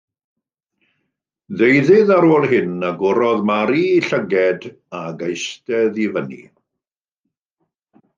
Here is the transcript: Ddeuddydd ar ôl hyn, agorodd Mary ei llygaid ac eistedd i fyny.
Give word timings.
Ddeuddydd 1.57 2.13
ar 2.15 2.25
ôl 2.37 2.47
hyn, 2.53 2.71
agorodd 2.87 3.45
Mary 3.49 3.83
ei 3.89 3.99
llygaid 4.05 4.65
ac 5.01 5.21
eistedd 5.27 6.01
i 6.07 6.09
fyny. 6.17 6.41